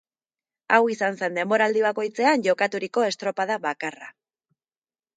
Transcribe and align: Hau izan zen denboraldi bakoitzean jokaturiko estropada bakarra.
Hau 0.77 0.79
izan 0.93 1.19
zen 1.19 1.37
denboraldi 1.41 1.85
bakoitzean 1.87 2.49
jokaturiko 2.49 3.07
estropada 3.13 3.63
bakarra. 3.71 4.13